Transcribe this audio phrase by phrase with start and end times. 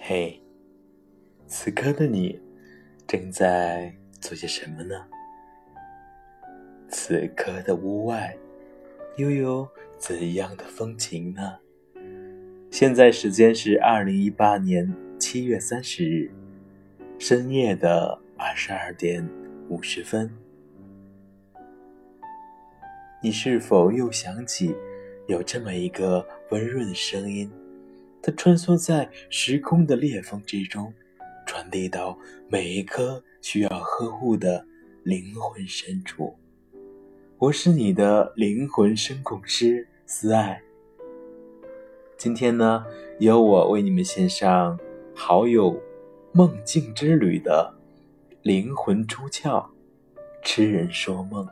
[0.00, 0.40] 嘿，
[1.48, 2.40] 此刻的你
[3.08, 5.04] 正在做些什么呢？
[6.88, 8.36] 此刻的屋外
[9.16, 11.58] 又有怎样的风情呢？
[12.70, 16.30] 现在时间是二零一八年七月三十日
[17.18, 19.28] 深夜的二十二点
[19.68, 20.30] 五十分。
[23.20, 24.72] 你是否又想起
[25.26, 27.50] 有这么一个温润的声音？
[28.22, 30.92] 它穿梭在时空的裂缝之中，
[31.44, 32.16] 传递到
[32.48, 34.64] 每一颗需要呵护的
[35.02, 36.36] 灵魂深处。
[37.38, 40.62] 我是你的灵魂声控师思爱。
[42.16, 42.84] 今天呢，
[43.18, 44.78] 由我为你们献上
[45.12, 45.82] 好友
[46.32, 47.74] 梦境之旅的
[48.42, 49.66] 灵魂出窍，
[50.44, 51.44] 痴人说梦。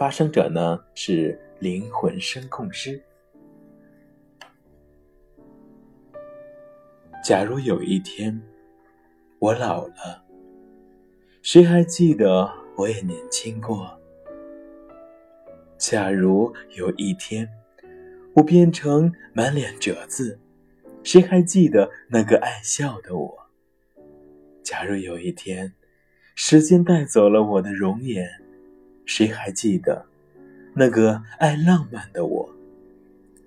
[0.00, 2.98] 发生者呢是灵魂声控师。
[7.22, 8.40] 假如有一天
[9.38, 10.24] 我老了，
[11.42, 14.00] 谁还记得我也年轻过？
[15.76, 17.46] 假如有一天
[18.32, 20.40] 我变成满脸褶子，
[21.02, 23.38] 谁还记得那个爱笑的我？
[24.62, 25.74] 假如有一天
[26.34, 28.26] 时间带走了我的容颜，
[29.04, 30.06] 谁还记得
[30.74, 32.50] 那个爱浪漫的我？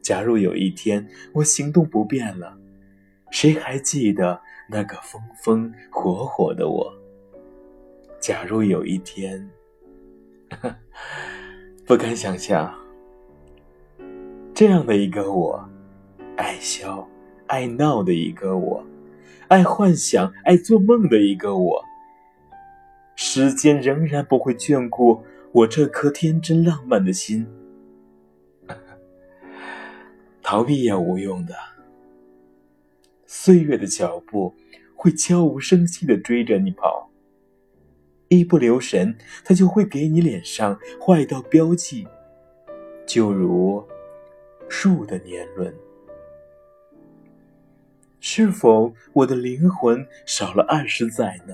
[0.01, 2.57] 假如有一天我行动不便了。
[3.31, 6.93] 谁还记得那个风风火火的我？
[8.19, 9.49] 假如有一天，
[11.87, 12.73] 不敢想象，
[14.53, 15.67] 这样的一个我，
[16.37, 17.09] 爱笑、
[17.47, 18.85] 爱闹的一个我，
[19.47, 21.83] 爱幻想、爱做梦的一个我，
[23.15, 27.45] 时间仍然不会眷顾我这颗天真浪漫的心，
[30.41, 31.53] 逃避也无用的。
[33.27, 34.55] 岁月的脚步
[34.95, 37.11] 会悄无声息的追着你跑，
[38.29, 39.15] 一不留神，
[39.45, 42.07] 他就会给你脸上画一道标记，
[43.05, 43.87] 就如
[44.67, 45.71] 树的年轮。
[48.19, 51.53] 是否我的灵魂少了二十载呢？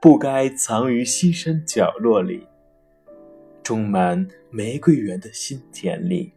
[0.00, 2.46] 不该藏于西山角落里，
[3.70, 6.32] 种满玫瑰园的心田里。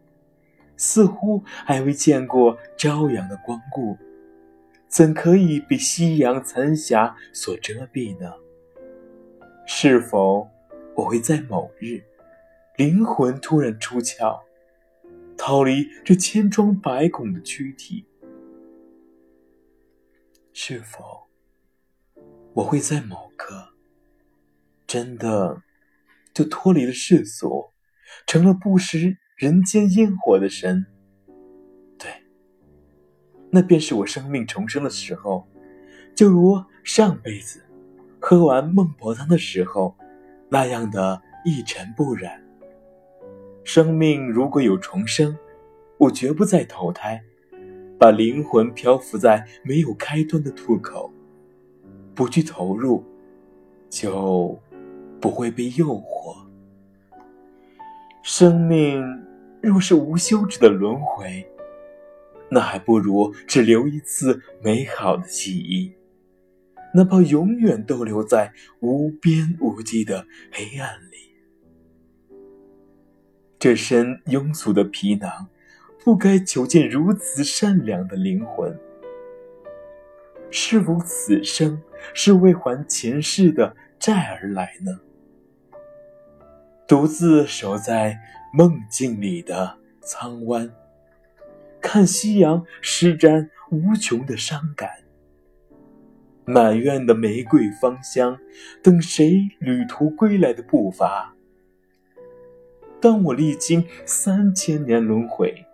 [0.76, 3.98] 似乎还未见过朝阳的光顾，
[4.86, 8.32] 怎可以被夕阳残霞所遮蔽呢？
[9.66, 10.48] 是否
[10.94, 12.04] 我会在某日，
[12.76, 14.40] 灵魂突然出窍，
[15.36, 18.06] 逃离这千疮百孔的躯体？
[20.52, 21.26] 是否
[22.52, 23.70] 我会在某刻，
[24.86, 25.62] 真的
[26.34, 27.70] 就脱离了世俗，
[28.26, 29.16] 成了不食？
[29.36, 30.86] 人间烟火的神，
[31.98, 32.08] 对，
[33.50, 35.48] 那便是我生命重生的时候，
[36.14, 37.60] 就如上辈子
[38.20, 39.96] 喝完孟婆汤的时候
[40.48, 42.40] 那样的一尘不染。
[43.64, 45.36] 生命如果有重生，
[45.98, 47.20] 我绝不再投胎，
[47.98, 51.12] 把灵魂漂浮在没有开端的渡口，
[52.14, 53.04] 不去投入，
[53.90, 54.56] 就
[55.24, 56.36] 不会被诱惑。
[58.22, 59.02] 生命
[59.62, 61.46] 若是无休止的轮回，
[62.50, 65.94] 那还不如只留一次美好的记忆，
[66.92, 71.16] 哪怕永远逗留在无边无际的黑暗里。
[73.58, 75.48] 这身庸俗的皮囊，
[76.04, 78.78] 不该囚禁如此善良的灵魂。
[80.50, 85.00] 是否此生是为还前世的债而来呢？
[86.86, 88.20] 独自守在
[88.52, 90.70] 梦境里的苍湾，
[91.80, 94.90] 看夕阳施展无穷的伤感。
[96.44, 98.38] 满院的玫瑰芳香，
[98.82, 101.34] 等谁旅途归来的步伐？
[103.00, 105.64] 当我历经三千年轮回，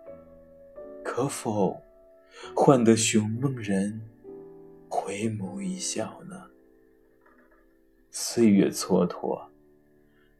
[1.03, 1.81] 可否
[2.55, 4.01] 换得寻梦人
[4.87, 6.43] 回眸一笑呢？
[8.11, 9.50] 岁月蹉跎。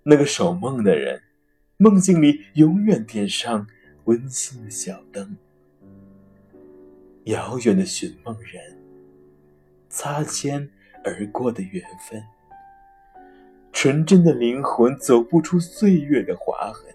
[0.03, 1.21] 那个守梦的人，
[1.77, 3.68] 梦境里永远点上
[4.06, 5.38] 温馨的小灯。
[7.25, 8.77] 遥远的寻梦人，
[9.89, 10.68] 擦肩
[11.03, 12.24] 而过的缘分，
[13.71, 16.92] 纯真的灵魂走不出岁月的划痕。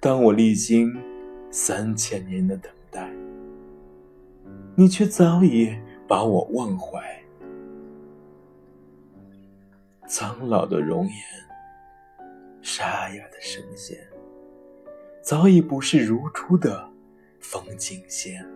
[0.00, 0.94] 当我历经
[1.50, 3.10] 三千年的等待，
[4.76, 5.74] 你却早已
[6.06, 7.21] 把我忘怀。
[10.06, 11.14] 苍老的容颜，
[12.60, 13.98] 沙哑的声线，
[15.22, 16.88] 早已不是如初的
[17.40, 18.46] 风景线，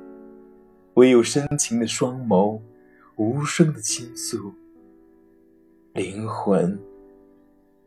[0.95, 2.61] 唯有深情的双眸，
[3.17, 4.53] 无声的倾诉，
[5.95, 6.79] 灵魂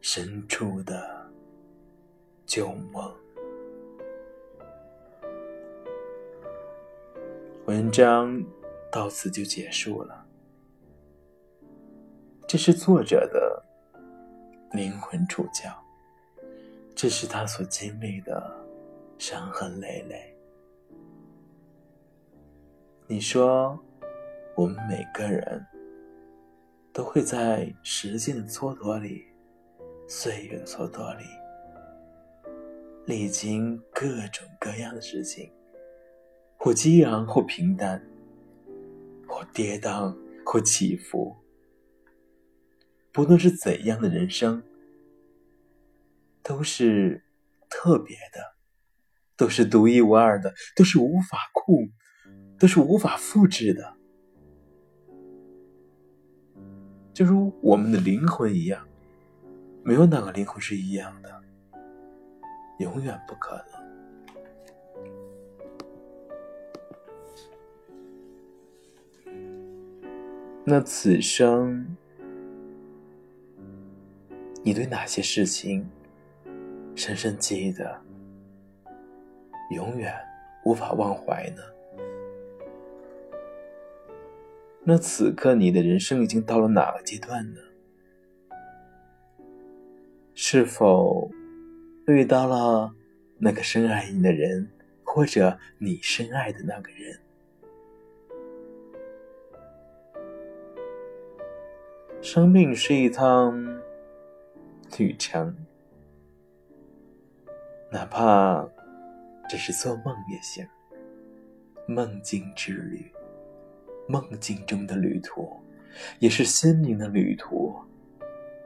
[0.02, 1.32] 深处的
[2.46, 3.14] 旧梦。
[7.66, 8.44] 文章
[8.92, 10.26] 到此就结束了。
[12.48, 13.49] 这是作者的
[14.72, 15.74] 灵魂出窍，
[16.96, 18.56] 这是他所经历的
[19.18, 20.36] 伤痕累累。
[23.08, 23.80] 你说，
[24.56, 25.66] 我们每个人
[26.94, 29.26] 都会在时间的蹉跎里、
[30.08, 31.24] 岁月的蹉跎里，
[33.06, 35.52] 历经各种各样的事情。
[36.62, 38.06] 或激昂，或平淡，
[39.26, 40.14] 或跌宕，
[40.46, 41.34] 或起伏。
[43.12, 44.64] 不论是怎样的人生，
[46.44, 47.24] 都是
[47.70, 48.56] 特别的，
[49.36, 51.90] 都是独一无二的，都是无法控，
[52.58, 53.96] 都是无法复制的。
[57.14, 58.88] 就如我们的灵魂一样，
[59.84, 61.42] 没有哪个灵魂是一样的，
[62.80, 63.80] 永远不可能。
[70.64, 71.98] 那此生，
[74.62, 75.90] 你对哪些事情
[76.96, 78.00] 深深记得，
[79.72, 80.14] 永远
[80.66, 81.64] 无法忘怀呢？
[84.84, 87.62] 那此刻你的人生已经到了哪个阶段呢？
[90.34, 91.30] 是否
[92.08, 92.94] 遇到了
[93.38, 94.70] 那个深爱你的人，
[95.04, 97.20] 或者你深爱的那个人？
[102.22, 103.54] 生命是一趟
[104.98, 105.56] 旅程，
[107.92, 108.68] 哪怕
[109.48, 110.68] 只是做梦也行。
[111.88, 113.12] 梦境之旅，
[114.08, 115.50] 梦境中的旅途，
[116.20, 117.76] 也是心灵的旅途，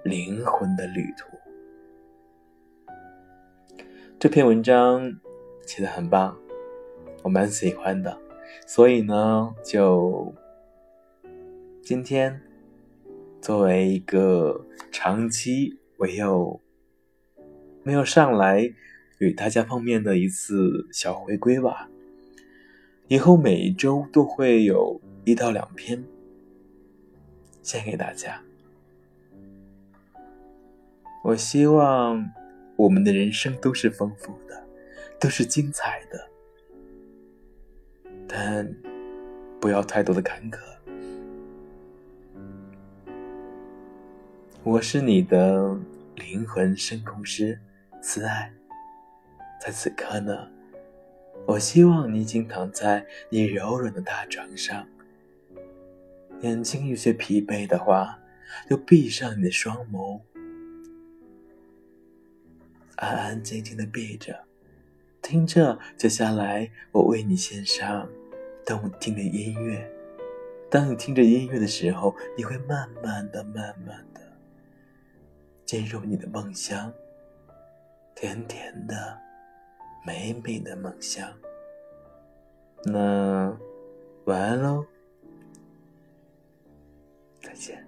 [0.03, 1.27] 灵魂的旅途。
[4.19, 5.19] 这篇文章
[5.67, 6.37] 写的很棒，
[7.23, 8.17] 我蛮喜欢的，
[8.65, 10.33] 所以呢，就
[11.83, 12.41] 今天。
[13.41, 16.59] 作为一个长期没有
[17.81, 18.69] 没有上来
[19.19, 21.89] 与大家碰面的一次小回归吧，
[23.07, 26.03] 以后每一周都会有一到两篇
[27.61, 28.41] 献给大家。
[31.23, 32.29] 我希望
[32.75, 34.61] 我们的人生都是丰富的，
[35.21, 36.29] 都是精彩的，
[38.27, 38.69] 但
[39.61, 40.59] 不要太多的坎坷。
[44.65, 45.77] 我是你的
[46.15, 47.59] 灵魂深空师，
[48.01, 48.51] 慈爱。
[49.59, 50.47] 在此刻呢，
[51.45, 54.87] 我希望你已经躺在你柔软的大床上，
[56.41, 58.19] 眼睛有些疲惫的话，
[58.69, 60.19] 就闭上你的双眸，
[62.97, 64.43] 安安静静的闭着，
[65.21, 68.09] 听着接下来我为你献上
[68.65, 69.89] 动听的音乐。
[70.69, 74.22] 当你听着音乐的时候，你会慢慢的、慢慢的。
[75.65, 76.93] 进入你的梦乡，
[78.15, 79.17] 甜甜的、
[80.05, 81.31] 美美的梦乡。
[82.85, 83.57] 那
[84.25, 84.85] 晚安喽，
[87.41, 87.85] 再见。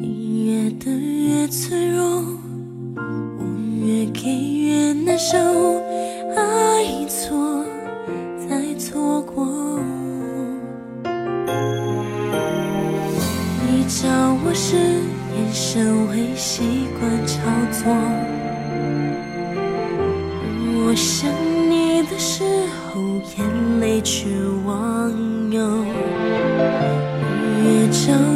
[0.00, 2.24] 你越等越脆弱，
[2.96, 3.40] 我
[3.84, 4.28] 越给
[4.60, 5.36] 越难受，
[6.34, 7.64] 爱错
[8.48, 9.46] 再错过。
[13.62, 14.08] 你叫
[14.44, 14.76] 我时
[15.34, 17.34] 眼神会习惯操
[17.72, 17.92] 作，
[20.42, 21.30] 而我想
[21.70, 22.44] 你的时
[22.92, 23.00] 候，
[23.36, 24.26] 眼泪却
[24.66, 24.72] 忘
[25.52, 25.85] 忧。
[28.06, 28.35] 越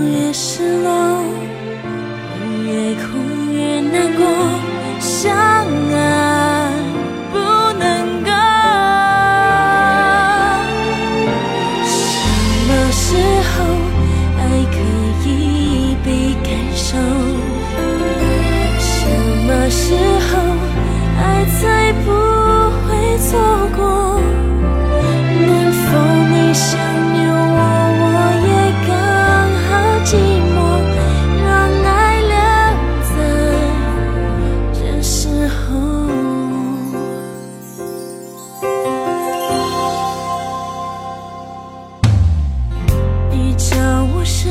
[44.42, 44.48] 是，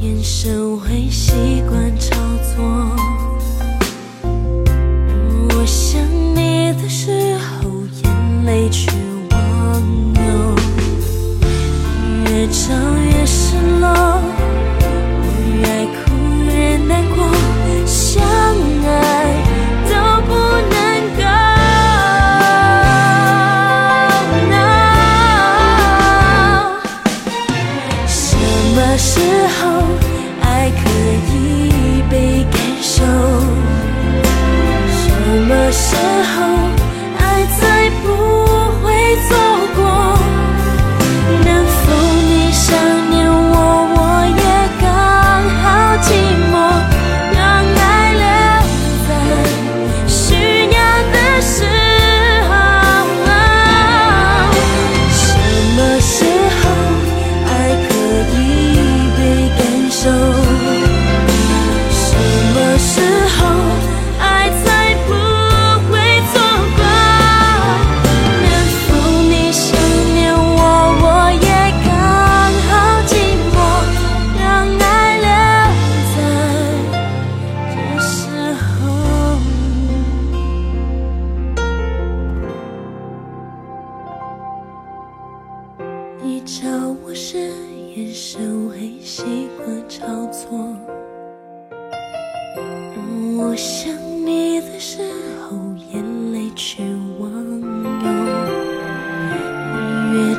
[0.00, 1.32] 眼神会习
[1.68, 1.98] 惯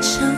[0.03, 0.32] 想